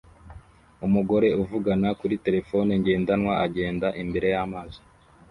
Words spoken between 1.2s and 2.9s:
uvugana kuri terefone